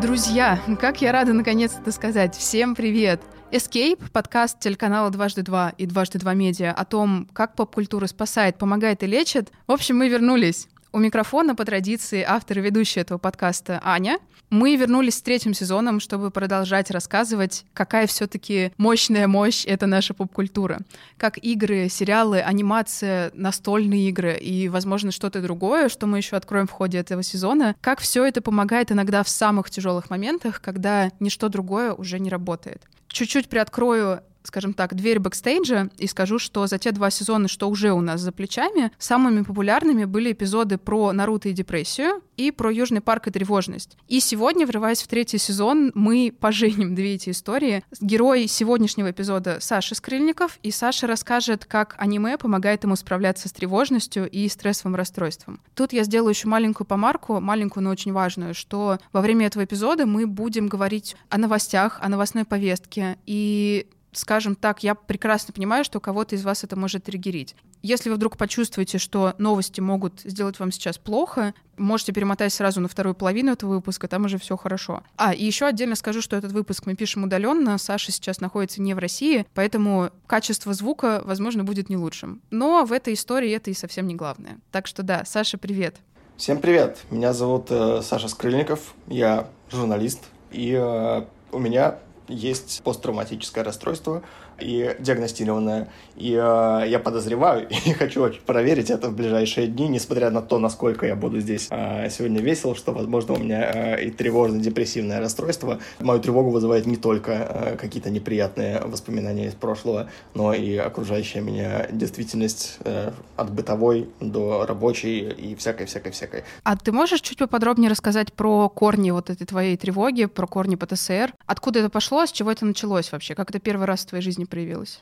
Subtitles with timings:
[0.00, 2.34] Друзья, как я рада наконец это сказать.
[2.34, 3.20] Всем привет!
[3.52, 9.02] Escape— подкаст телеканала «Дважды два» и «Дважды два медиа» о том, как поп-культура спасает, помогает
[9.02, 9.50] и лечит.
[9.66, 10.68] В общем, мы вернулись.
[10.92, 14.18] У микрофона, по традиции, автор и ведущая этого подкаста Аня.
[14.50, 20.14] Мы вернулись с третьим сезоном, чтобы продолжать рассказывать, какая все таки мощная мощь— это наша
[20.14, 20.80] поп-культура.
[21.16, 26.72] Как игры, сериалы, анимация, настольные игры и, возможно, что-то другое, что мы еще откроем в
[26.72, 31.92] ходе этого сезона, как все это помогает иногда в самых тяжелых моментах, когда ничто другое
[31.92, 32.82] уже не работает.
[33.06, 37.92] Чуть-чуть приоткрою скажем так, дверь бэкстейджа и скажу, что за те два сезона, что уже
[37.92, 43.02] у нас за плечами, самыми популярными были эпизоды про Наруто и депрессию и про Южный
[43.02, 43.98] парк и тревожность.
[44.08, 47.84] И сегодня, врываясь в третий сезон, мы поженим две эти истории.
[48.00, 54.28] Герой сегодняшнего эпизода Саша Скрыльников, и Саша расскажет, как аниме помогает ему справляться с тревожностью
[54.28, 55.60] и стрессовым расстройством.
[55.74, 60.06] Тут я сделаю еще маленькую помарку, маленькую, но очень важную, что во время этого эпизода
[60.06, 66.00] мы будем говорить о новостях, о новостной повестке, и скажем так, я прекрасно понимаю, что
[66.00, 67.54] кого-то из вас это может триггерить.
[67.82, 72.88] Если вы вдруг почувствуете, что новости могут сделать вам сейчас плохо, можете перемотать сразу на
[72.88, 75.02] вторую половину этого выпуска, там уже все хорошо.
[75.16, 78.92] А, и еще отдельно скажу, что этот выпуск мы пишем удаленно, Саша сейчас находится не
[78.92, 82.42] в России, поэтому качество звука, возможно, будет не лучшим.
[82.50, 84.58] Но в этой истории это и совсем не главное.
[84.70, 85.96] Так что да, Саша, привет.
[86.36, 91.98] Всем привет, меня зовут э, Саша Скрыльников, я журналист, и э, у меня
[92.30, 94.22] есть посттравматическое расстройство,
[94.60, 95.88] и диагностированная.
[96.16, 100.58] И э, я подозреваю и хочу очень проверить это в ближайшие дни, несмотря на то,
[100.58, 105.78] насколько я буду здесь э, сегодня весел, что, возможно, у меня э, и тревожно-депрессивное расстройство.
[106.00, 111.86] Мою тревогу вызывает не только э, какие-то неприятные воспоминания из прошлого, но и окружающая меня
[111.90, 116.44] действительность э, от бытовой до рабочей и всякой-всякой-всякой.
[116.64, 121.32] А ты можешь чуть поподробнее рассказать про корни вот этой твоей тревоги, про корни ПТСР?
[121.46, 123.34] Откуда это пошло, с чего это началось вообще?
[123.34, 125.00] Как это первый раз в твоей жизни проявилось?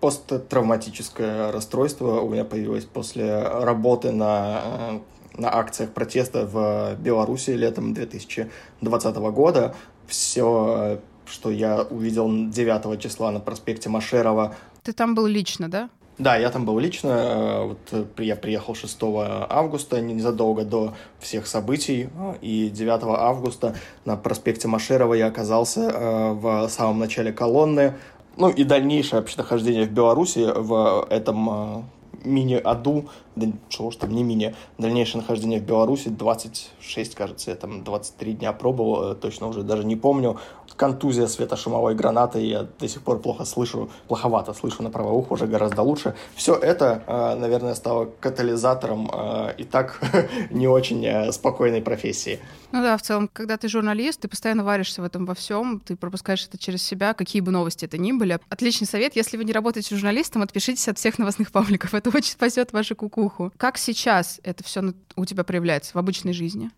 [0.00, 4.98] Посттравматическое расстройство у меня появилось после работы на, э,
[5.38, 9.74] на акциях протеста в Беларуси летом 2020 года.
[10.06, 14.54] Все, что я увидел 9 числа на проспекте Машерова.
[14.82, 15.88] Ты там был лично, да?
[16.18, 17.08] Да, я там был лично.
[17.08, 18.98] Э, вот э, я приехал 6
[19.48, 22.08] августа, незадолго до всех событий.
[22.42, 23.74] И 9 августа
[24.04, 25.90] на проспекте Машерова я оказался
[26.32, 27.94] в самом начале колонны
[28.36, 31.84] ну и дальнейшее вообще нахождение в Беларуси в этом а,
[32.24, 37.84] мини-аду, да чего уж там не мини, дальнейшее нахождение в Беларуси 26, кажется, я там
[37.84, 40.38] 23 дня пробовал, э, точно уже даже не помню.
[40.76, 45.46] Контузия светошумовой гранаты, я до сих пор плохо слышу, плоховато слышу на правое ухо, уже
[45.46, 46.14] гораздо лучше.
[46.34, 50.00] Все это, э, наверное, стало катализатором э, и так
[50.50, 52.40] не очень спокойной профессии.
[52.72, 55.96] Ну да, в целом, когда ты журналист, ты постоянно варишься в этом во всем, ты
[55.96, 58.38] пропускаешь это через себя, какие бы новости это ни были.
[58.48, 62.72] Отличный совет, если вы не работаете журналистом, отпишитесь от всех новостных пабликов, это очень спасет
[62.72, 62.96] вашу
[63.26, 63.52] кукуху.
[63.56, 66.70] Как сейчас это все у тебя проявляется в обычной жизни?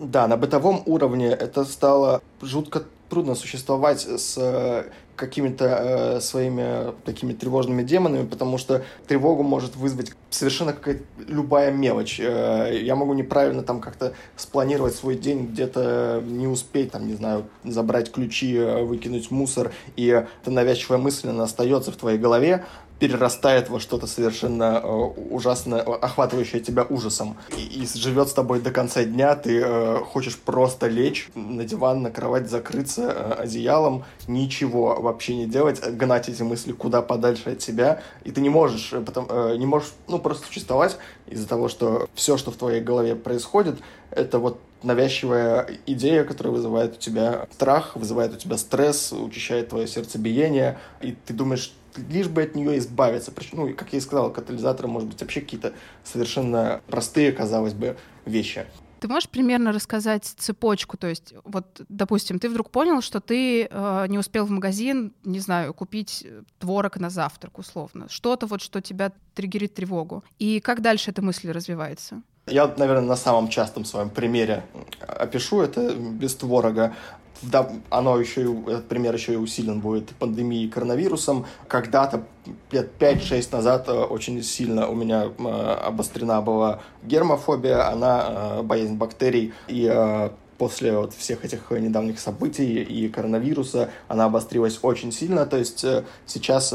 [0.00, 4.84] Да, на бытовом уровне это стало жутко трудно существовать с э,
[5.16, 12.20] какими-то э, своими такими тревожными демонами, потому что тревогу может вызвать совершенно какая-то любая мелочь.
[12.20, 17.46] Э, я могу неправильно там как-то спланировать свой день, где-то не успеть, там, не знаю,
[17.64, 22.64] забрать ключи, э, выкинуть мусор, и эта навязчивая мысль, она остается в твоей голове,
[23.00, 24.86] перерастает во что-то совершенно э,
[25.30, 27.36] ужасное, охватывающее тебя ужасом.
[27.56, 32.02] И, и живет с тобой до конца дня, ты э, хочешь просто лечь на диван,
[32.02, 37.62] на кровать, закрыться э, одеялом, ничего вообще не делать, гнать эти мысли куда подальше от
[37.62, 41.68] себя, и ты не можешь, э, потом, э, не можешь, ну, просто существовать из-за того,
[41.68, 43.78] что все, что в твоей голове происходит,
[44.10, 49.86] это вот навязчивая идея, которая вызывает у тебя страх, вызывает у тебя стресс, учащает твое
[49.86, 51.72] сердцебиение, и ты думаешь,
[52.08, 53.32] лишь бы от нее избавиться.
[53.52, 55.72] Ну, как я и сказал, катализатором может быть вообще какие-то
[56.04, 58.66] совершенно простые, казалось бы, вещи.
[59.00, 60.98] Ты можешь примерно рассказать цепочку?
[60.98, 65.40] То есть, вот, допустим, ты вдруг понял, что ты э, не успел в магазин, не
[65.40, 66.26] знаю, купить
[66.58, 68.08] творог на завтрак, условно.
[68.10, 70.22] Что-то вот, что тебя триггерит тревогу.
[70.38, 72.22] И как дальше эта мысль развивается?
[72.46, 74.64] Я, наверное, на самом частом своем примере
[75.06, 76.94] опишу это без творога
[77.42, 81.46] да, оно еще, этот пример еще и усилен будет пандемией коронавирусом.
[81.68, 82.24] Когда-то,
[82.70, 85.48] лет 5-6 назад, э, очень сильно у меня э,
[85.86, 93.08] обострена была гермофобия, она э, боязнь бактерий, и после вот всех этих недавних событий и
[93.08, 95.46] коронавируса она обострилась очень сильно.
[95.46, 95.86] То есть
[96.26, 96.74] сейчас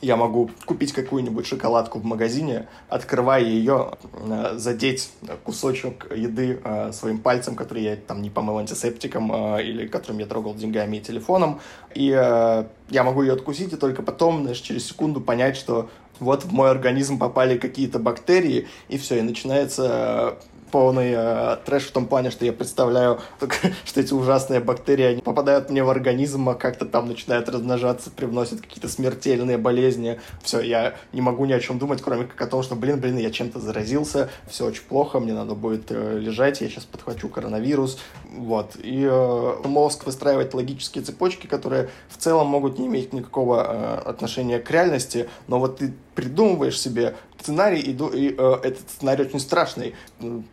[0.00, 5.10] я могу купить какую-нибудь шоколадку в магазине, открывая ее, э, задеть
[5.44, 10.26] кусочек еды э, своим пальцем, который я там не помыл антисептиком э, или которым я
[10.26, 11.60] трогал деньгами и телефоном,
[11.94, 15.88] и я могу ее откусить и только потом, знаешь, через секунду понять, что
[16.20, 20.38] вот в мой организм попали какие-то бактерии, и все, и начинается
[20.70, 23.20] полный э, трэш в том плане, что я представляю,
[23.84, 28.60] что эти ужасные бактерии они попадают мне в организм, а как-то там начинают размножаться, привносят
[28.60, 30.20] какие-то смертельные болезни.
[30.42, 33.18] Все, я не могу ни о чем думать, кроме как о том, что, блин, блин,
[33.18, 37.98] я чем-то заразился, все очень плохо, мне надо будет э, лежать, я сейчас подхвачу коронавирус.
[38.30, 38.76] Вот.
[38.82, 44.58] И э, мозг выстраивает логические цепочки, которые в целом могут не иметь никакого э, отношения
[44.58, 47.14] к реальности, но вот ты придумываешь себе
[47.48, 49.94] сценарий, и, и э, этот сценарий очень страшный,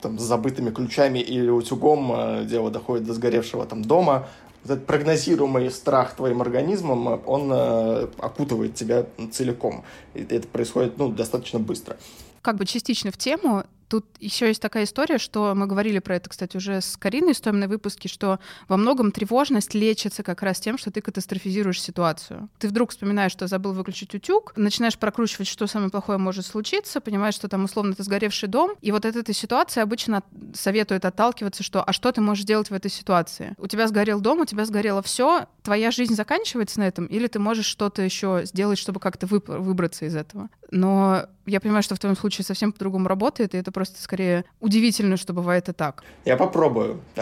[0.02, 4.28] там, с забытыми ключами или утюгом, э, дело доходит до сгоревшего там дома,
[4.64, 9.84] этот прогнозируемый страх твоим организмом, он э, окутывает тебя целиком.
[10.16, 11.98] И это происходит ну, достаточно быстро.
[12.42, 16.30] Как бы частично в тему, Тут еще есть такая история, что мы говорили про это,
[16.30, 20.78] кстати, уже с Кариной в стоимной выпуске, что во многом тревожность лечится как раз тем,
[20.78, 22.50] что ты катастрофизируешь ситуацию.
[22.60, 27.36] Ты вдруг вспоминаешь, что забыл выключить утюг, начинаешь прокручивать, что самое плохое может случиться, понимаешь,
[27.36, 30.24] что там условно это сгоревший дом, и вот от этой ситуации обычно
[30.54, 33.54] советуют отталкиваться, что а что ты можешь делать в этой ситуации?
[33.58, 37.40] У тебя сгорел дом, у тебя сгорело все, твоя жизнь заканчивается на этом, или ты
[37.40, 40.50] можешь что-то еще сделать, чтобы как-то выбраться из этого?
[40.72, 45.18] Но я понимаю, что в твоем случае совсем по-другому работает, и это просто скорее удивительно,
[45.18, 46.04] что бывает и так.
[46.26, 47.02] Я попробую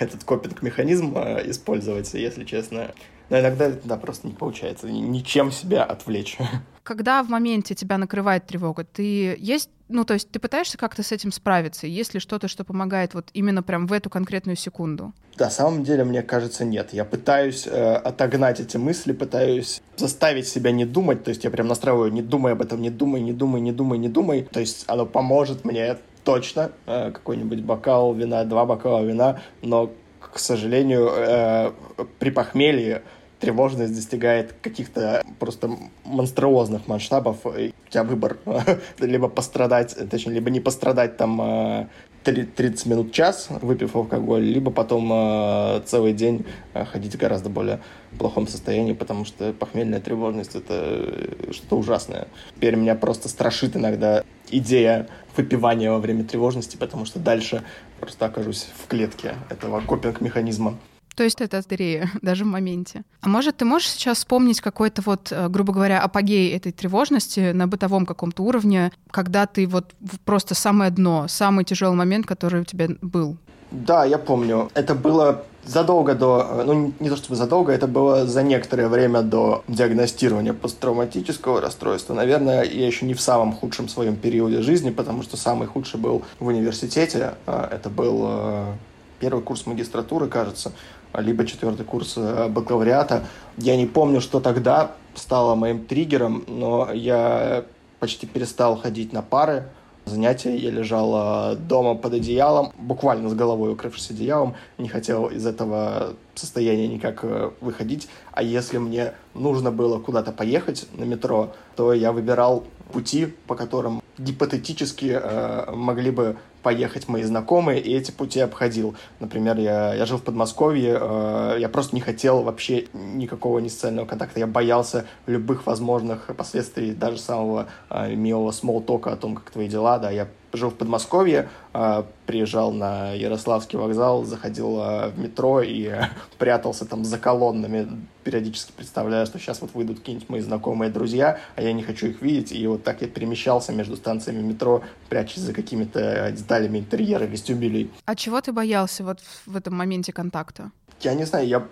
[0.00, 2.92] этот копинг-механизм э, использовать, если честно.
[3.28, 6.38] Но иногда, да, просто не получается ничем себя отвлечь.
[6.82, 11.10] Когда в моменте тебя накрывает тревога, ты есть, ну, то есть ты пытаешься как-то с
[11.10, 11.88] этим справиться?
[11.88, 15.12] Есть ли что-то, что помогает вот именно прям в эту конкретную секунду?
[15.38, 16.92] На самом деле, мне кажется, нет.
[16.92, 21.66] Я пытаюсь э, отогнать эти мысли, пытаюсь заставить себя не думать, то есть я прям
[21.66, 24.42] настраиваю, не думай об этом, не думай, не думай, не думай, не думай.
[24.42, 25.96] То есть оно поможет мне
[26.26, 29.90] точно, э, какой-нибудь бокал вина, два бокала вина, но,
[30.20, 31.72] к сожалению, э,
[32.18, 33.02] при похмелье
[33.40, 35.70] тревожность достигает каких-то просто
[36.04, 38.38] монструозных масштабов, и у тебя выбор
[38.98, 41.88] либо пострадать, точнее, либо не пострадать там
[42.24, 47.50] 30 э, минут, час, выпив алкоголь, либо потом э, целый день э, ходить в гораздо
[47.50, 47.80] более
[48.18, 52.28] плохом состоянии, потому что похмельная тревожность— это что-то ужасное.
[52.54, 57.62] Теперь меня просто страшит иногда идея выпивания во время тревожности, потому что дальше
[58.00, 60.78] просто окажусь в клетке этого копинг-механизма.
[61.16, 63.02] То есть это скорее даже в моменте.
[63.22, 67.66] А может, ты можешь сейчас вспомнить какой-то вот, э, грубо говоря, апогей этой тревожности на
[67.66, 72.88] бытовом каком-то уровне, когда ты вот просто самое дно, самый тяжелый момент, который у тебя
[73.00, 73.36] был?
[73.70, 74.70] Да, я помню.
[74.74, 79.22] Это было задолго до, э, ну не то чтобы задолго, это было за некоторое время
[79.22, 82.12] до диагностирования посттравматического расстройства.
[82.12, 86.24] Наверное, я еще не в самом худшем своем периоде жизни, потому что самый худший был
[86.38, 87.34] в университете.
[87.46, 88.76] Э, это был
[89.18, 90.72] первый курс магистратуры, кажется
[91.20, 93.26] либо четвертый курс э, бакалавриата.
[93.56, 97.64] Я не помню, что тогда стало моим триггером, но я
[97.98, 99.64] почти перестал ходить на пары,
[100.06, 100.56] занятия.
[100.56, 104.54] Я лежал э, дома под одеялом, буквально с головой укрывшись одеялом.
[104.78, 108.08] Не хотел из этого состояния никак э, выходить.
[108.32, 114.00] А если мне нужно было куда-то поехать на метро, то я выбирал пути, по которым
[114.18, 118.96] гипотетически э, могли бы поехать мои знакомые, и эти пути обходил.
[119.20, 124.40] Например, я, я жил в Подмосковье, э, я просто не хотел вообще никакого несоциального контакта.
[124.40, 129.98] Я боялся любых возможных последствий, даже самого э, милого смолтока о том, как твои дела,
[129.98, 130.26] да, я
[130.56, 136.04] жил в Подмосковье, э, приезжал на Ярославский вокзал, заходил э, в метро и э,
[136.38, 137.88] прятался там за колоннами,
[138.24, 142.22] периодически представляя, что сейчас вот выйдут какие-нибудь мои знакомые друзья, а я не хочу их
[142.22, 147.90] видеть, и вот так я перемещался между станциями метро, прячась за какими-то деталями интерьера, вестибюлей.
[148.04, 150.70] А чего ты боялся вот в этом моменте контакта?
[151.00, 151.66] Я не знаю, я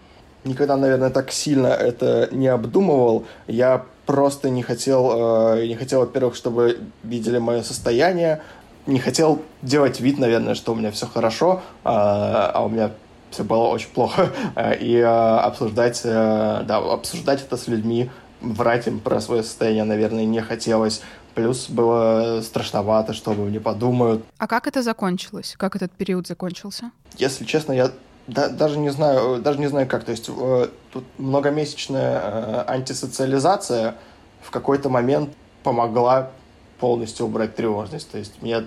[0.44, 3.24] никогда, наверное, так сильно это не обдумывал.
[3.46, 8.42] Я просто не хотел, не хотел, во-первых, чтобы видели мое состояние,
[8.86, 12.90] не хотел делать вид, наверное, что у меня все хорошо, а, а у меня
[13.30, 14.30] все было очень плохо,
[14.80, 18.10] и а, обсуждать, э, да, обсуждать это с людьми,
[18.40, 21.02] врать им про свое состояние, наверное, не хотелось.
[21.34, 24.24] Плюс было страшновато, что обо мне подумают.
[24.38, 25.54] А как это закончилось?
[25.58, 26.92] Как этот период закончился?
[27.18, 27.90] Если честно, я
[28.26, 30.04] да, даже не знаю, даже не знаю как.
[30.04, 33.96] То есть э, тут многомесячная э, антисоциализация
[34.42, 35.30] в какой-то момент
[35.62, 36.30] помогла
[36.78, 38.10] полностью убрать тревожность.
[38.10, 38.64] То есть мне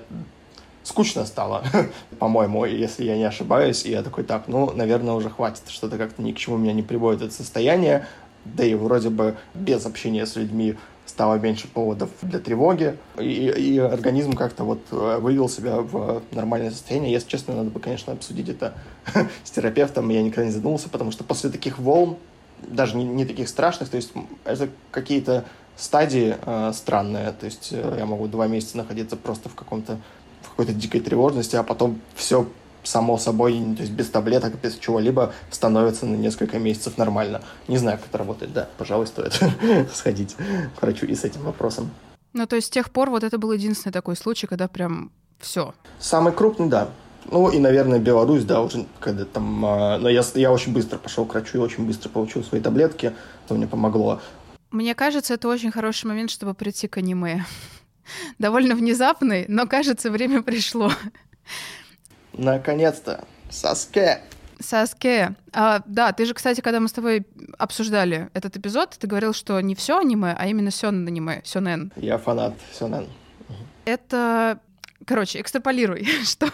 [0.83, 1.63] скучно стало,
[2.19, 3.85] по-моему, если я не ошибаюсь.
[3.85, 5.63] И я такой, так, ну, наверное, уже хватит.
[5.67, 8.07] Что-то как-то ни к чему меня не приводит это состояние.
[8.45, 13.77] Да и вроде бы без общения с людьми стало меньше поводов для тревоги, и, и
[13.79, 17.13] организм как-то вот э, вывел себя в нормальное состояние.
[17.13, 18.73] Если честно, надо бы, конечно, обсудить это
[19.43, 22.17] с терапевтом, я никогда не задумывался, потому что после таких волн,
[22.61, 24.11] даже не, не таких страшных, то есть
[24.43, 25.45] это какие-то
[25.77, 29.99] стадии э, странные, то есть э, я могу два месяца находиться просто в каком-то
[30.41, 32.47] в какой-то дикой тревожности, а потом все
[32.83, 37.41] само собой, то есть без таблеток, без чего-либо становится на несколько месяцев нормально.
[37.67, 39.33] Не знаю, как это работает, да, пожалуй, стоит
[39.93, 40.35] сходить
[40.75, 41.91] к врачу и с этим вопросом.
[42.33, 45.73] Ну, то есть с тех пор вот это был единственный такой случай, когда прям все.
[45.99, 46.89] Самый крупный, да.
[47.29, 49.65] Ну и, наверное, Беларусь, да, уже когда там...
[49.65, 53.13] Э, но я, я очень быстро пошел к врачу и очень быстро получил свои таблетки,
[53.45, 54.21] что мне помогло.
[54.77, 57.43] Мне кажется, это очень хороший момент, чтобы прийти к аниме.
[58.37, 60.91] Довольно внезапный, но, кажется, время пришло.
[62.33, 63.25] Наконец-то.
[63.49, 64.21] Саске.
[64.59, 65.35] Саске.
[65.51, 67.25] А, да, ты же, кстати, когда мы с тобой
[67.57, 71.91] обсуждали этот эпизод, ты говорил, что не все аниме, а именно сёнэн аниме, сёнэн.
[71.95, 73.07] Я фанат сёнэн.
[73.85, 74.59] Это...
[75.07, 76.51] Короче, экстраполируй, что,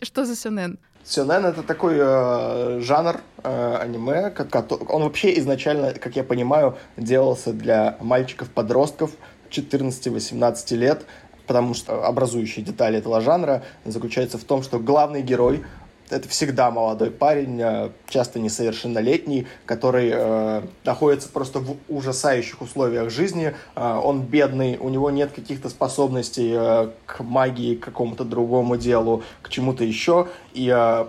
[0.00, 0.78] что за сёнэн?
[1.08, 7.52] Сёнэн— это такой э, жанр э, аниме, как, он вообще изначально, как я понимаю, делался
[7.52, 9.12] для мальчиков-подростков
[9.50, 11.06] 14-18 лет,
[11.46, 15.64] потому что образующие детали этого жанра заключаются в том, что главный герой
[16.10, 23.54] это всегда молодой парень, э, часто несовершеннолетний, который э, находится просто в ужасающих условиях жизни.
[23.74, 29.22] Э, он бедный, у него нет каких-то способностей э, к магии, к какому-то другому делу,
[29.42, 30.28] к чему-то еще.
[30.54, 31.06] И э,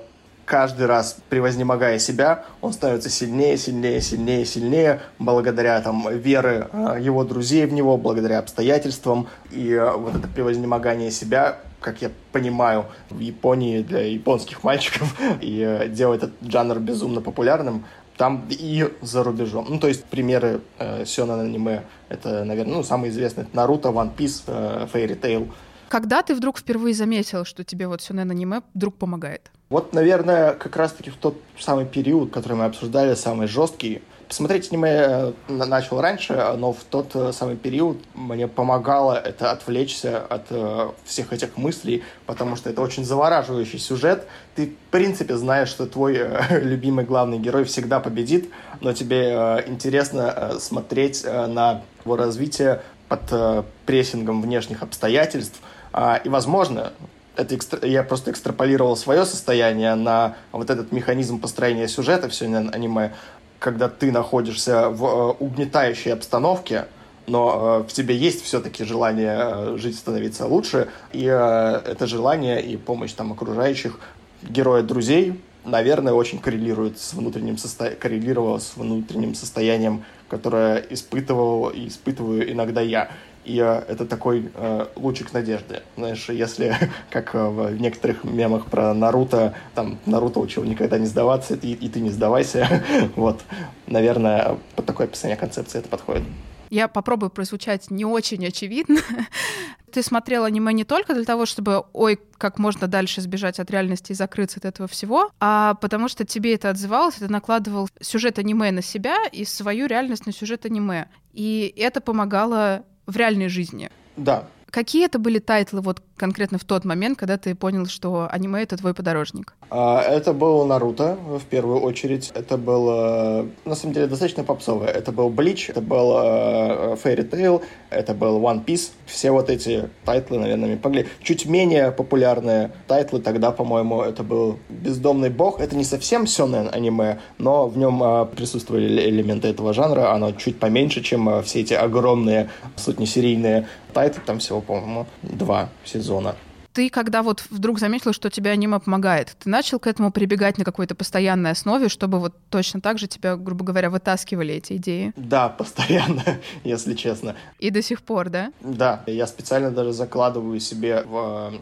[0.48, 7.24] каждый раз, превознемогая себя, он становится сильнее, сильнее, сильнее, сильнее, благодаря там веры э, его
[7.25, 9.27] друзей в него, благодаря обстоятельствам.
[9.51, 15.62] И э, вот это превознемогание себя, как я понимаю, в Японии для японских мальчиков, и
[15.62, 17.86] э, делает этот жанр безумно популярным,
[18.17, 19.67] там и за рубежом.
[19.69, 24.12] Ну, то есть примеры э, сёнэн аниме, это, наверное, ну, самый известный, это Наруто, One
[24.15, 25.50] Piece, э, Fairy Tail.
[25.88, 29.51] Когда ты вдруг впервые заметил, что тебе вот сёнэн аниме вдруг помогает?
[29.69, 34.01] Вот, наверное, как раз-таки в тот самый период, который мы обсуждали, самый жесткий.
[34.27, 40.19] Посмотреть аниме я начал раньше, но в тот э, самый период мне помогало это отвлечься
[40.19, 44.27] от э, всех этих мыслей, потому что это очень завораживающий сюжет.
[44.55, 48.50] Ты, в принципе, знаешь, что твой э, любимый главный герой всегда победит,
[48.81, 55.62] но тебе э, интересно э, смотреть э, на его развитие под э, прессингом внешних обстоятельств.
[55.93, 56.91] Э, и, возможно,
[57.38, 57.88] это экстра...
[57.88, 63.13] я просто экстраполировал свое состояние на вот этот механизм построения сюжета все аниме,
[63.60, 66.86] когда ты находишься в э, угнетающей обстановке,
[67.26, 72.78] но э, в тебе есть все-таки желание э, жить, становиться лучше, и это желание и
[72.78, 74.00] помощь там окружающих,
[74.44, 77.91] героя друзей, наверное, очень коррелирует с внутренним состо...
[77.91, 83.09] коррелировало с внутренним состоянием, которое испытывал и испытываю иногда я.
[83.45, 85.81] И э, это такой э, лучик надежды.
[85.95, 86.75] Знаешь, если,
[87.09, 91.89] как э, в некоторых мемах про Наруто, там, Наруто учил никогда не сдаваться, и, и
[91.89, 92.83] ты не сдавайся.
[93.15, 93.41] вот,
[93.86, 96.24] наверное, под такое описание концепции это подходит.
[96.69, 99.00] Я попробую прозвучать не очень очевидно.
[99.91, 104.12] Ты смотрел аниме не только для того, чтобы, ой, как можно дальше сбежать от реальности
[104.12, 108.71] и закрыться от этого всего, а потому что тебе это отзывалось, ты накладывал сюжет аниме
[108.71, 111.07] на себя и свою реальность на сюжет аниме.
[111.33, 113.89] И это помогало в реальной жизни.
[114.17, 114.47] Да.
[114.77, 118.77] Какие это были тайтлы вот конкретно в тот момент, когда ты понял, что аниме— это
[118.77, 119.55] твой подорожник?
[119.72, 122.31] А, это был Наруто, в первую очередь.
[122.36, 124.89] Это было, на самом деле, достаточно попсовое.
[124.89, 128.91] Это был Блич, это был Fairy Tail, это был One Piece.
[129.07, 131.07] Все вот эти тайтлы, наверное, мне помогли.
[131.24, 135.60] Чуть менее популярные тайтлы тогда, по-моему, это был Бездомный бог.
[135.60, 140.13] Это не совсем сёнэн аниме, но в нем э, присутствовали элементы этого жанра.
[140.13, 143.67] Оно чуть поменьше, чем э, все эти огромные сотнесерийные
[143.98, 144.22] тайтлы.
[144.25, 146.36] Там всего, по-моему, два сезона.
[146.74, 150.63] Ты, когда вот вдруг заметил, что тебе аниме помогает, ты начал к этому прибегать на
[150.63, 155.12] какой-то постоянной основе, чтобы вот точно так же тебя, грубо говоря, вытаскивали эти идеи?
[155.16, 156.24] Да, постоянно,
[156.63, 157.36] если честно.
[157.58, 158.51] И до сих пор, да?
[158.62, 161.54] Да, я специально даже закладываю себе в...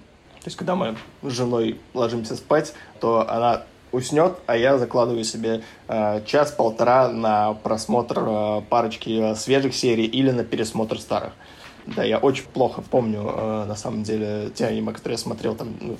[0.42, 3.63] То есть, когда мы с женой ложимся спать, то она
[3.94, 10.44] уснет, а я закладываю себе э, час-полтора на просмотр э, парочки свежих серий или на
[10.44, 11.32] пересмотр старых.
[11.88, 15.75] Да, я очень плохо помню, э, на самом деле, те аниме, которые я смотрел там
[15.80, 15.98] ну,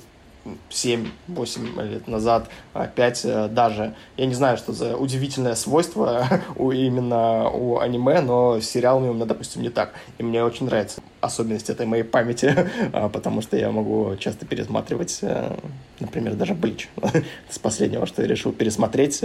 [0.70, 2.48] 7-8 лет назад,
[2.94, 3.94] 5 э, даже.
[4.16, 6.26] Я не знаю, что за удивительное свойство
[6.56, 9.94] у, именно у аниме, но с сериалами у меня, допустим, не так.
[10.18, 12.54] И мне очень нравится особенность этой моей памяти,
[12.92, 15.56] а, потому что я могу часто пересматривать, э,
[16.00, 16.88] например, даже Блич.
[17.48, 19.22] С последнего, что я решил пересмотреть,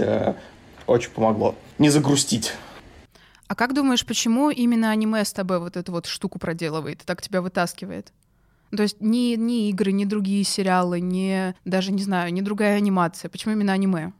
[0.86, 1.54] очень помогло.
[1.78, 2.52] Не загрустить.
[3.52, 7.42] А как думаешь, почему именно аниме с тобой вот эту вот штуку проделывает так тебя
[7.42, 8.10] вытаскивает?
[8.74, 13.28] То есть ни, ни игры, ни другие сериалы, ни даже, не знаю, ни другая анимация.
[13.28, 14.14] Почему именно аниме?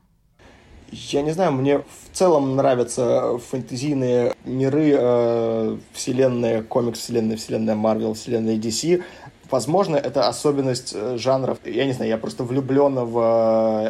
[0.90, 8.56] Я не знаю, мне в целом нравятся фэнтезийные миры, э, вселенная, комикс-вселенная, вселенная Марвел, вселенная
[8.56, 9.02] DC.
[9.50, 11.56] Возможно, это особенность э, жанров.
[11.64, 13.18] Я не знаю, я просто влюблен в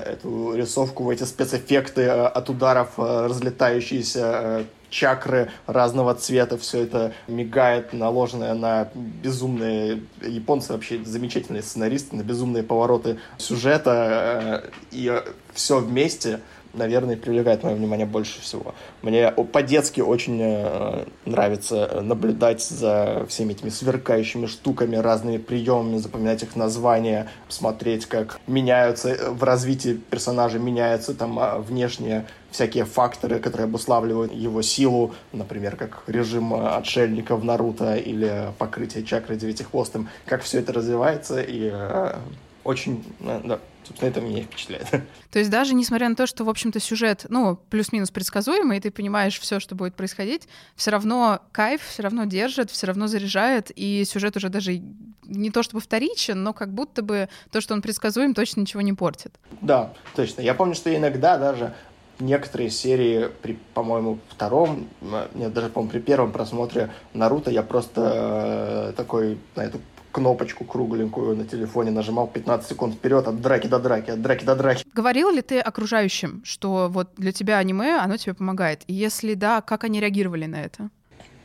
[0.07, 7.13] э, эту рисовку, в эти спецэффекты э, от ударов, разлетающиеся чакры разного цвета, все это
[7.27, 10.03] мигает, наложенное на безумные...
[10.21, 15.21] Японцы вообще замечательные сценаристы, на безумные повороты сюжета, и
[15.55, 16.41] все вместе—
[16.75, 18.75] наверное, привлекает мое внимание больше всего.
[19.03, 26.57] Мне по-детски очень э, нравится наблюдать за всеми этими сверкающими штуками, разными приемами, запоминать их
[26.57, 33.65] названия, смотреть, как меняются э, в развитии персонажа, меняются там а, внешние всякие факторы, которые
[33.65, 40.43] обуславливают его силу, например, как режим э, отшельника в Наруто или покрытие чакры девятихвостым, как
[40.43, 42.15] все это развивается и э,
[42.63, 44.89] очень, да, Собственно, это меня впечатляет.
[45.33, 48.91] То есть даже несмотря на то, что, в общем-то, сюжет, ну, плюс-минус предсказуемый, и ты
[48.91, 54.05] понимаешь все, что будет происходить, все равно кайф, все равно держит, все равно заряжает, и
[54.05, 54.81] сюжет уже даже
[55.25, 58.93] не то чтобы вторичен, но как будто бы то, что он предсказуем, точно ничего не
[58.93, 59.35] портит.
[59.61, 60.43] Да, точно.
[60.43, 61.75] Я помню, что иногда даже
[62.25, 64.89] некоторые серии при, по-моему, втором,
[65.35, 69.81] нет, даже, по-моему, при первом просмотре Наруто я просто э, такой на эту
[70.13, 74.55] кнопочку кругленькую на телефоне нажимал 15 секунд вперед от драки до драки, от драки до
[74.55, 74.85] драки.
[74.95, 78.83] Говорил ли ты окружающим, что вот для тебя аниме, оно тебе помогает?
[78.87, 80.91] И если да, как они реагировали на это?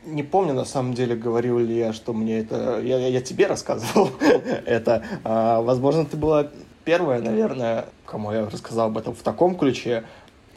[0.04, 2.80] Не помню, на самом деле, говорил ли я, что мне это...
[2.82, 4.10] Я, я, я тебе рассказывал
[4.66, 5.02] это.
[5.24, 6.48] А, возможно, ты была
[6.84, 10.04] первая, наверное, кому я рассказал об этом в таком ключе.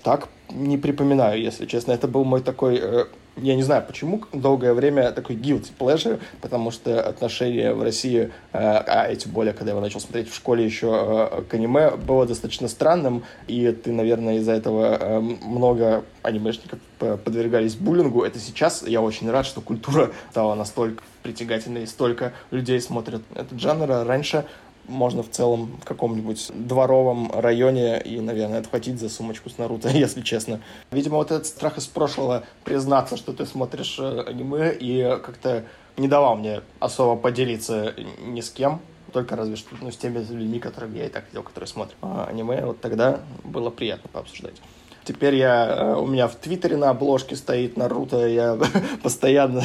[0.04, 1.92] Так не припоминаю, если честно.
[1.92, 3.06] Это был мой такой э,
[3.38, 8.58] я не знаю, почему долгое время такой guilty pleasure, потому что отношение в России, э,
[8.60, 12.26] а эти более, когда я его начал смотреть в школе еще э, к аниме, было
[12.26, 18.24] достаточно странным, и ты, наверное, из-за этого э, много анимешников подвергались буллингу.
[18.24, 23.60] Это сейчас я очень рад, что культура стала настолько притягательной, и столько людей смотрят этот
[23.60, 23.92] жанр.
[23.92, 24.46] А раньше
[24.92, 30.22] можно в целом в каком-нибудь дворовом районе и, наверное, отхватить за сумочку с Наруто, если
[30.22, 30.62] честно.
[30.92, 35.64] Видимо, вот этот страх из прошлого признаться, что ты смотришь э, аниме, и как-то
[35.98, 40.60] не давал мне особо поделиться ни с кем, только разве что ну, с теми людьми,
[40.60, 42.66] которых я и так видел, которые смотрят а аниме.
[42.66, 44.56] Вот тогда было приятно пообсуждать.
[45.04, 48.58] Теперь я, э, у меня в Твиттере на обложке стоит Наруто, я
[49.04, 49.64] постоянно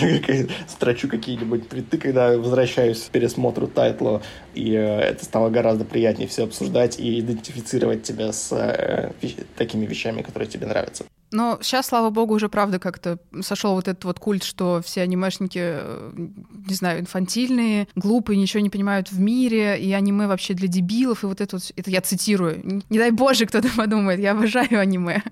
[0.67, 4.23] строчу какие-нибудь твиты, когда возвращаюсь к пересмотру тайтла,
[4.55, 9.13] и э, это стало гораздо приятнее все обсуждать и идентифицировать тебя с э,
[9.57, 11.05] такими вещами, которые тебе нравятся.
[11.33, 15.81] Но сейчас, слава богу, уже правда как-то сошел вот этот вот культ, что все анимешники,
[16.17, 21.27] не знаю, инфантильные, глупые, ничего не понимают в мире, и аниме вообще для дебилов, и
[21.27, 22.83] вот это вот, это я цитирую.
[22.89, 25.23] Не дай боже, кто-то подумает, я обожаю аниме.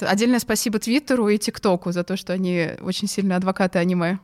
[0.00, 4.18] Отдельное спасибо Твиттеру и ТикТоку за то, что они очень сильные адвокаты аниме.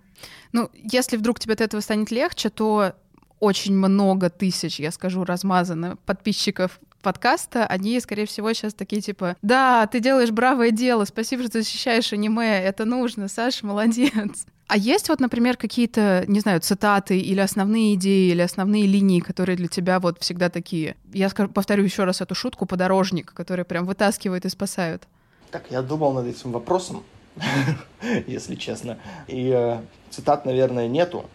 [0.53, 2.95] Ну, если вдруг тебе от этого станет легче, то
[3.41, 9.87] очень много тысяч, я скажу, размазано подписчиков подкаста, они, скорее всего, сейчас такие типа, да,
[9.87, 14.47] ты делаешь бравое дело, спасибо, что ты защищаешь аниме, это нужно, Саша, молодец.
[14.69, 19.57] А есть вот, например, какие-то, не знаю, цитаты или основные идеи, или основные линии, которые
[19.57, 20.97] для тебя вот всегда такие?
[21.13, 25.05] Я скажу, повторю еще раз эту шутку, подорожник, который прям вытаскивает и спасают.
[25.53, 27.05] Так, я думал над этим вопросом,
[28.27, 28.99] если честно.
[29.29, 29.81] И э,
[30.11, 31.27] цитат, наверное, нету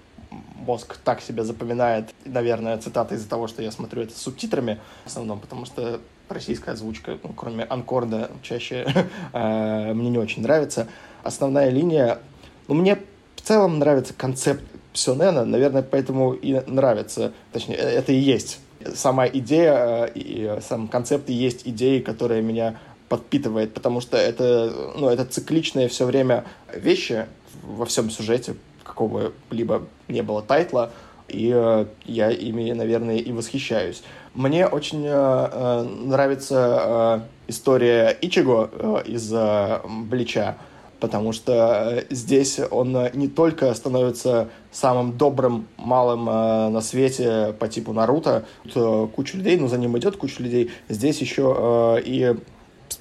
[0.55, 5.07] мозг так себя запоминает, наверное, цитаты из-за того, что я смотрю это с субтитрами в
[5.07, 8.85] основном, потому что российская озвучка, ну, кроме анкорда, чаще
[9.33, 10.87] э, мне не очень нравится.
[11.23, 12.19] Основная линия,
[12.67, 12.97] ну, мне
[13.35, 14.63] в целом нравится концепт
[14.93, 18.59] Псионена, наверное, поэтому и нравится, точнее, э, это и есть.
[18.93, 24.93] Сама идея э, и сам концепт и есть идеи, которая меня подпитывает, потому что это,
[24.97, 27.25] ну, это цикличные все время вещи
[27.61, 28.55] во всем сюжете,
[29.01, 30.91] какого-либо не было тайтла,
[31.27, 34.03] и э, я ими, наверное, и восхищаюсь.
[34.33, 40.57] Мне очень э, э нравится э, история Ичиго э, из э, Блича,
[40.99, 47.67] потому что э, здесь он не только становится самым добрым малым э, на свете по
[47.67, 52.01] типу Наруто, тут э, куча людей, но за ним идет куча людей, здесь еще э,
[52.05, 52.35] и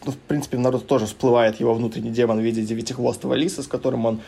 [0.04, 3.66] ну, в принципе, в Наруто тоже всплывает его внутренний демон в виде девятихвостого лиса, с
[3.66, 4.20] которым он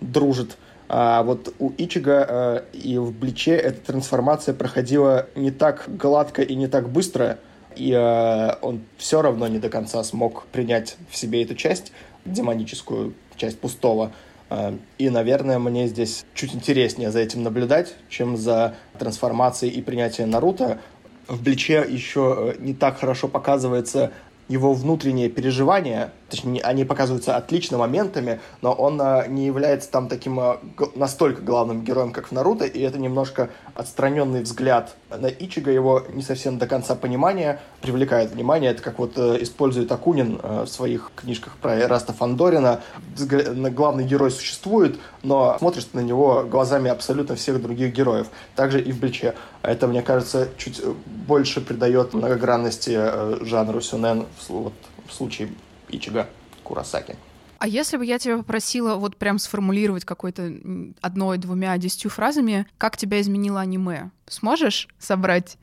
[0.00, 0.56] дружит.
[0.88, 6.54] А вот у Ичига э, и в Бличе эта трансформация проходила не так гладко и
[6.54, 7.38] не так быстро,
[7.74, 11.92] и э, он все равно не до конца смог принять в себе эту часть,
[12.24, 14.12] демоническую часть пустого.
[14.50, 20.30] А, и, наверное, мне здесь чуть интереснее за этим наблюдать, чем за трансформацией и принятием
[20.30, 20.80] Наруто.
[21.26, 24.12] В Бличе еще э, не так хорошо показывается
[24.48, 30.40] его внутренние переживания, точнее, они показываются отлично моментами, но он а, не является там таким
[30.40, 30.60] а,
[30.94, 36.22] настолько главным героем, как в Наруто, и это немножко отстраненный взгляд на Ичига, его не
[36.22, 38.70] совсем до конца понимания привлекает внимание.
[38.70, 42.80] Это как вот э, использует Акунин э, в своих книжках про Эраста Фандорина.
[43.16, 48.28] Главный герой существует, но смотришь на него глазами абсолютно всех других героев.
[48.56, 49.34] Также и в Бличе.
[49.62, 54.74] Это, мне кажется, чуть больше придает многогранности э, жанру сюнен вот,
[55.06, 55.48] в случае
[55.96, 56.28] Ичига
[56.62, 57.16] Курасаки.
[57.58, 60.52] А если бы я тебя попросила вот прям сформулировать какой-то
[61.00, 64.10] одной, двумя, десятью фразами, как тебя изменило аниме?
[64.28, 65.56] Сможешь собрать?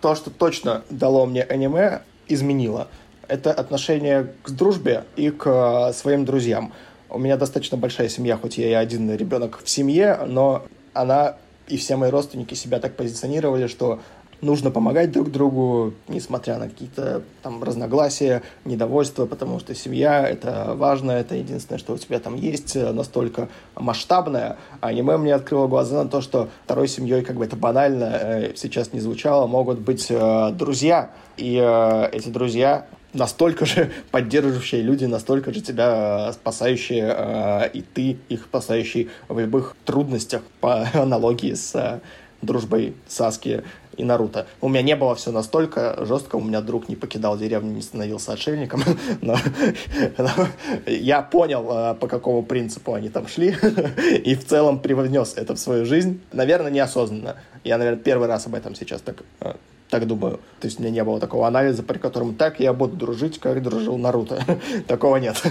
[0.00, 2.88] То, что точно дало мне аниме, изменило.
[3.26, 6.72] Это отношение к дружбе и к э, своим друзьям.
[7.10, 11.76] У меня достаточно большая семья, хоть я и один ребенок в семье, но она и
[11.76, 14.00] все мои родственники себя так позиционировали, что
[14.40, 21.12] нужно помогать друг другу, несмотря на какие-то там разногласия, недовольства, потому что семья— это важно,
[21.12, 24.56] это единственное, что у тебя там есть, э, настолько масштабное.
[24.80, 28.52] А аниме мне открыло глаза на то, что второй семьей, как бы это банально э,
[28.56, 31.54] сейчас не звучало, могут быть э, друзья, и
[32.12, 39.38] эти друзья настолько же поддерживающие люди, настолько же тебя спасающие, и ты их спасающий в
[39.38, 42.00] любых трудностях по аналогии с
[42.42, 43.62] дружбой Саски
[43.98, 44.46] и Наруто.
[44.60, 48.32] У меня не было все настолько жестко, у меня друг не покидал деревню, не становился
[48.32, 48.82] отшельником,
[49.20, 49.36] но,
[50.86, 53.54] я понял, а, по какому принципу они там шли,
[54.24, 56.20] и в целом привнес это в свою жизнь.
[56.32, 57.36] Наверное, неосознанно.
[57.64, 59.56] Я, наверное, первый раз об этом сейчас так а,
[59.90, 60.40] так думаю.
[60.60, 63.62] То есть у меня не было такого анализа, при котором так я буду дружить, как
[63.62, 64.44] дружил Наруто.
[64.86, 65.42] Такого нет.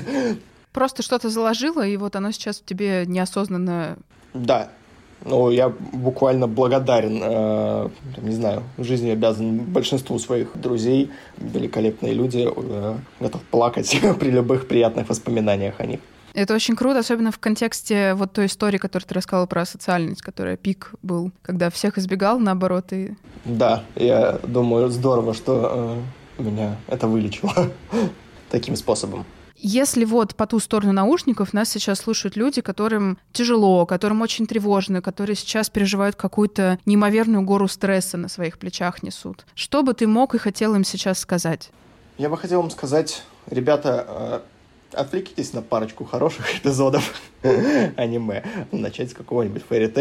[0.71, 3.97] Просто что-то заложило, и вот оно сейчас тебе неосознанно...
[4.35, 4.69] Да,
[5.25, 7.89] ну, я буквально благодарен, э,
[8.21, 14.67] не знаю, в жизни обязан большинству своих друзей, великолепные люди, э, готов плакать при любых
[14.67, 15.99] приятных воспоминаниях о них.
[16.33, 20.55] Это очень круто, особенно в контексте вот той истории, которую ты рассказала про социальность, которая
[20.55, 23.15] пик был, когда всех избегал, наоборот, и...
[23.45, 25.99] Да, я думаю, здорово, что
[26.37, 27.71] э, меня это вылечило
[28.49, 29.25] таким способом.
[29.59, 35.01] Если вот по ту сторону наушников нас сейчас слушают люди, которым тяжело, которым очень тревожно,
[35.01, 40.35] которые сейчас переживают какую-то неимоверную гору стресса на своих плечах несут, что бы ты мог
[40.35, 41.71] и хотел им сейчас сказать?
[42.19, 44.39] Я бы хотел им сказать, ребята, э,
[44.97, 47.13] отвлекитесь на парочку хороших эпизодов
[47.95, 49.91] аниме, начать с какого-нибудь фэри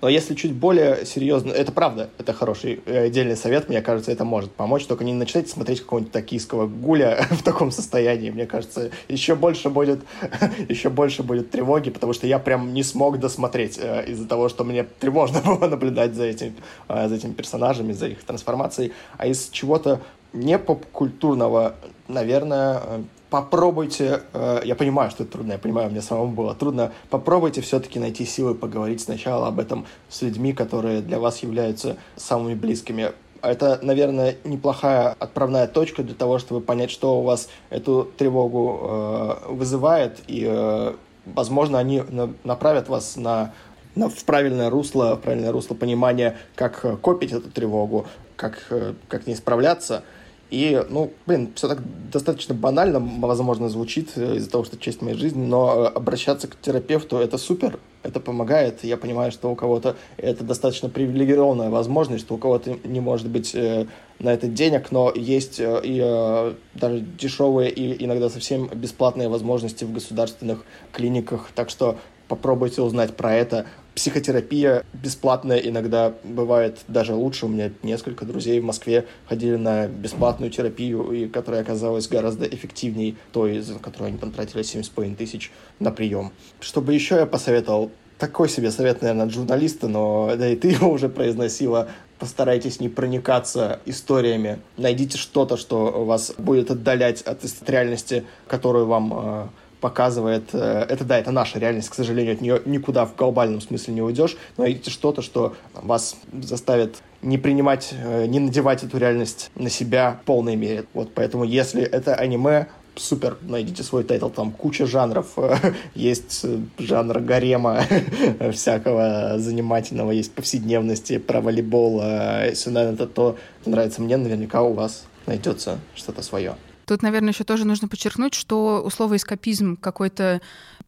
[0.00, 4.24] Но если чуть более серьезно, это правда, это хороший э, отдельный совет, мне кажется, это
[4.24, 4.86] может помочь.
[4.86, 8.30] Только не начинайте смотреть какого-нибудь токийского гуля в таком состоянии.
[8.30, 10.00] Мне кажется, еще больше будет,
[10.68, 14.64] еще больше будет тревоги, потому что я прям не смог досмотреть э, из-за того, что
[14.64, 16.54] мне тревожно было наблюдать за этим,
[16.88, 18.92] э, за этими персонажами, за их трансформацией.
[19.18, 20.00] А из чего-то
[20.32, 21.74] не поп-культурного,
[22.06, 22.82] наверное,
[23.30, 27.98] попробуйте, э, я понимаю, что это трудно, я понимаю, мне самому было трудно, попробуйте все-таки
[27.98, 33.12] найти силы поговорить сначала об этом с людьми, которые для вас являются самыми близкими.
[33.42, 39.34] Это, наверное, неплохая отправная точка для того, чтобы понять, что у вас эту тревогу э,
[39.50, 40.94] вызывает, и, э,
[41.26, 42.02] возможно, они
[42.44, 43.52] направят вас на,
[43.94, 49.26] на, в правильное русло, в правильное русло понимания, как копить эту тревогу, как, э, как
[49.26, 50.02] не справляться–
[50.50, 55.16] и, ну, блин, все так достаточно банально, возможно, звучит э, из-за того, что часть моей
[55.16, 58.82] жизни, но э, обращаться к терапевту— это супер, это помогает.
[58.82, 63.54] Я понимаю, что у кого-то это достаточно привилегированная возможность, что у кого-то не может быть
[63.54, 63.86] э,
[64.18, 70.64] на это денег, но есть и даже дешевые и иногда совсем бесплатные возможности в государственных
[70.92, 71.50] клиниках.
[71.54, 73.66] Так что попробуйте узнать про это
[73.98, 77.46] психотерапия бесплатная иногда бывает даже лучше.
[77.46, 83.16] У меня несколько друзей в Москве ходили на бесплатную терапию, и которая оказалась гораздо эффективнее
[83.32, 86.30] той, за которую они потратили 7,5 тысяч на прием.
[86.60, 90.90] Чтобы еще я посоветовал, такой себе совет, наверное, от журналиста, но да и ты его
[90.90, 91.88] уже произносила.
[92.20, 94.60] Постарайтесь не проникаться историями.
[94.76, 99.48] Найдите что-то, что вас будет отдалять от реальности, которую вам э,
[99.80, 103.94] показывает, э, это да, это наша реальность, к сожалению, от нее никуда в глобальном смысле
[103.94, 109.50] не уйдешь, но найдите что-то, что вас заставит не принимать, э, не надевать эту реальность
[109.54, 110.84] на себя в полной мере.
[110.94, 115.36] Вот поэтому, если это аниме, супер, найдите свой тайтл, там куча жанров,
[115.94, 116.44] есть
[116.78, 117.82] жанр гарема
[118.52, 122.02] всякого занимательного, есть повседневности, про волейбол,
[122.44, 123.36] если, наверное, это то,
[123.66, 126.56] нравится мне, наверняка у вас найдется что-то свое.
[126.88, 130.40] Тут, наверное, еще тоже нужно подчеркнуть, что условный эскапизм какой-то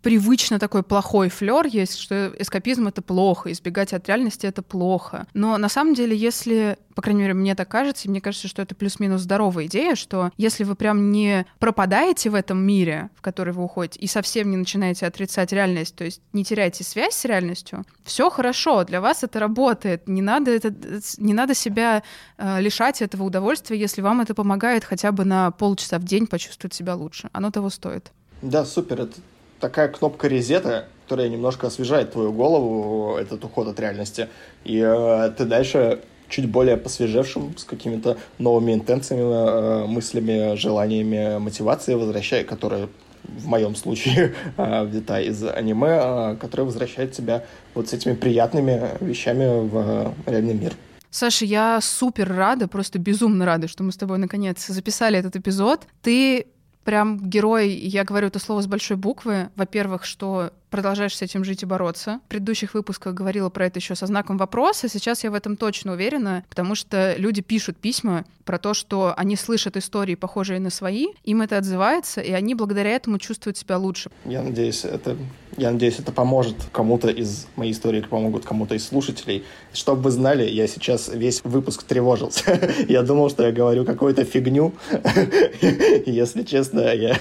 [0.03, 5.27] привычно такой плохой флер есть, что эскапизм— это плохо, избегать от реальности— это плохо.
[5.35, 8.75] Но на самом деле, если по крайней мере, мне так кажется, мне кажется, что это
[8.75, 13.65] плюс-минус здоровая идея, что если вы прям не пропадаете в этом мире, в который вы
[13.65, 18.29] уходите, и совсем не начинаете отрицать реальность, то есть не теряете связь с реальностью, все
[18.29, 20.75] хорошо, для вас это работает, не надо, это,
[21.17, 22.03] не надо себя
[22.37, 26.75] э, лишать этого удовольствия, если вам это помогает хотя бы на полчаса в день почувствовать
[26.75, 27.31] себя лучше.
[27.33, 28.13] Оно того стоит.
[28.43, 29.01] Да, супер.
[29.03, 29.15] Это
[29.61, 34.29] такая кнопка резета, которая немножко освежает твою голову, этот уход от реальности.
[34.65, 41.99] И э, ты дальше чуть более посвежевшим, с какими-то новыми интенциями, э, мыслями, желаниями, мотивацией,
[41.99, 42.89] возвращая, которые
[43.25, 47.45] в моем случае э, из аниме, э, которые возвращают тебя
[47.75, 50.73] вот с этими приятными вещами в реальный мир.
[51.11, 55.83] Саша, я супер рада, просто безумно рада, что мы с тобой наконец записали этот эпизод.
[56.03, 56.47] Ты
[56.91, 59.51] прям герой, я говорю это слово с большой буквы.
[59.55, 62.21] Во-первых, что продолжаешь с этим жить и бороться.
[62.27, 64.89] В предыдущих выпусках говорила про это еще со знаком вопроса.
[64.89, 69.37] Сейчас я в этом точно уверена, потому что люди пишут письма про то, что они
[69.37, 74.11] слышат истории, похожие на свои, им это отзывается, и они благодаря этому чувствуют себя лучше.
[74.25, 75.17] Я надеюсь, это,
[75.57, 79.45] я надеюсь, это поможет кому-то из моей истории, помогут кому-то из слушателей.
[79.73, 82.59] Чтобы вы знали, я сейчас весь выпуск тревожился.
[82.89, 84.75] Я думал, что я говорю какую-то фигню.
[86.07, 87.17] Если честно, я...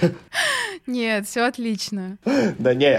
[0.86, 2.18] Нет, все отлично.
[2.58, 2.90] Да не,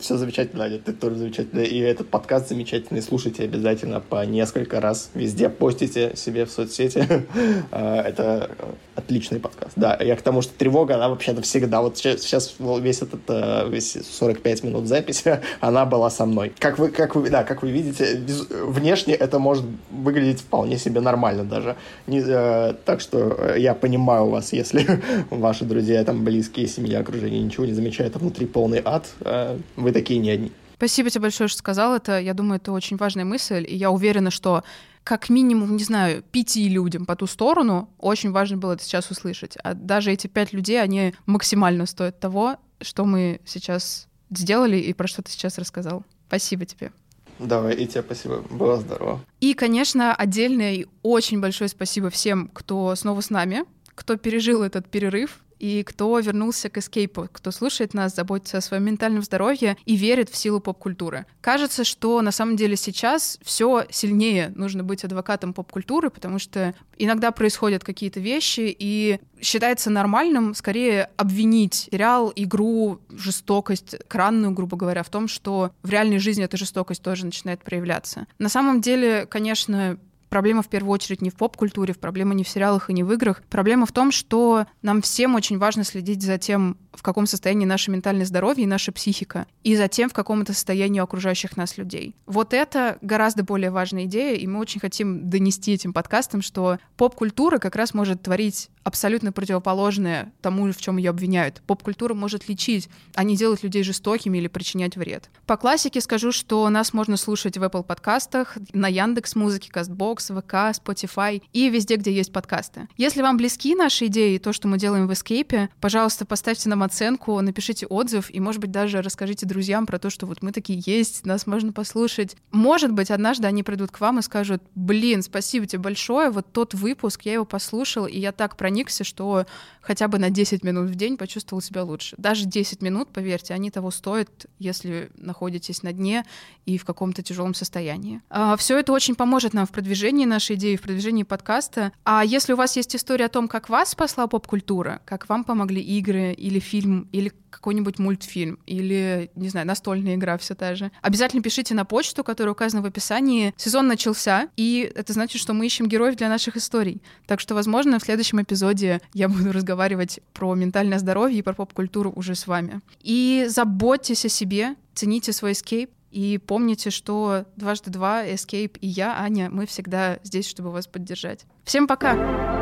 [0.00, 1.60] все замечательно, Аня, ты тоже замечательно.
[1.60, 3.02] И этот подкаст замечательный.
[3.02, 5.10] Слушайте обязательно по несколько раз.
[5.14, 7.06] Везде постите себе в соцсети.
[7.70, 8.50] А, это
[8.94, 9.72] отличный подкаст.
[9.76, 13.92] Да, я к тому, что тревога, она вообще-то всегда, вот сейчас, весь этот, э, весь
[13.92, 16.52] 45 минут записи, она была со мной.
[16.58, 21.44] Как вы, как вы, да, как вы видите, внешне это может выглядеть вполне себе нормально
[21.44, 21.76] даже.
[22.06, 27.64] Не, э, так что я понимаю вас, если ваши друзья, там, близкие, семья, окружение ничего
[27.66, 30.52] не замечают, а внутри полный ад, э, вы такие не одни.
[30.76, 32.18] Спасибо тебе большое, что сказал это.
[32.18, 34.64] Я думаю, это очень важная мысль, и я уверена, что
[35.04, 39.56] как минимум, не знаю, пяти людям по ту сторону очень важно было это сейчас услышать.
[39.62, 45.06] А даже эти пять людей, они максимально стоят того, что мы сейчас сделали и про
[45.06, 46.04] что ты сейчас рассказал.
[46.28, 46.92] Спасибо тебе.
[47.38, 48.44] Давай, и тебе спасибо.
[48.50, 49.20] Было здорово.
[49.40, 54.88] И, конечно, отдельное и очень большое спасибо всем, кто снова с нами, кто пережил этот
[54.88, 59.94] перерыв, и кто вернулся к эскейпу, кто слушает нас, заботится о своем ментальном здоровье и
[59.94, 61.24] верит в силу поп-культуры.
[61.40, 67.30] Кажется, что на самом деле сейчас все сильнее нужно быть адвокатом поп-культуры, потому что иногда
[67.30, 75.10] происходят какие-то вещи, и считается нормальным скорее обвинить сериал, игру, жестокость, кранную, грубо говоря, в
[75.10, 78.26] том, что в реальной жизни эта жестокость тоже начинает проявляться.
[78.40, 79.96] На самом деле, конечно,
[80.32, 83.42] проблема в первую очередь не в поп-культуре, проблема не в сериалах и не в играх.
[83.50, 87.90] Проблема в том, что нам всем очень важно следить за тем, в каком состоянии наше
[87.90, 92.14] ментальное здоровье и наша психика, и за тем, в каком это состоянии окружающих нас людей.
[92.26, 97.58] Вот это гораздо более важная идея, и мы очень хотим донести этим подкастом, что поп-культура
[97.58, 101.62] как раз может творить абсолютно противоположное тому, в чем ее обвиняют.
[101.66, 105.30] Поп-культура может лечить, а не делать людей жестокими или причинять вред.
[105.46, 110.76] По классике скажу, что нас можно слушать в Apple подкастах, на Яндекс Музыке, Castbox, ВК,
[110.76, 112.88] Spotify и везде, где есть подкасты.
[112.96, 116.81] Если вам близки наши идеи и то, что мы делаем в Escape, пожалуйста, поставьте нам
[116.82, 120.82] оценку, напишите отзыв и, может быть, даже расскажите друзьям про то, что вот мы такие
[120.84, 122.36] есть, нас можно послушать.
[122.50, 126.74] Может быть, однажды они придут к вам и скажут, блин, спасибо тебе большое, вот тот
[126.74, 129.46] выпуск, я его послушал, и я так проникся, что
[129.80, 132.14] хотя бы на 10 минут в день почувствовал себя лучше.
[132.18, 136.24] Даже 10 минут, поверьте, они того стоят, если находитесь на дне
[136.66, 138.22] и в каком-то тяжелом состоянии.
[138.30, 141.92] А, Все это очень поможет нам в продвижении нашей идеи, в продвижении подкаста.
[142.04, 145.82] А если у вас есть история о том, как вас спасла поп-культура, как вам помогли
[145.82, 151.42] игры или фильм, или какой-нибудь мультфильм, или, не знаю, настольная игра все та же, обязательно
[151.42, 153.52] пишите на почту, которая указана в описании.
[153.58, 157.02] Сезон начался, и это значит, что мы ищем героев для наших историй.
[157.26, 162.10] Так что, возможно, в следующем эпизоде я буду разговаривать про ментальное здоровье и про поп-культуру
[162.16, 162.80] уже с вами.
[163.02, 169.18] И заботьтесь о себе, цените свой эскейп, и помните, что дважды два, Escape и я,
[169.18, 171.44] Аня, мы всегда здесь, чтобы вас поддержать.
[171.64, 172.61] Всем пока!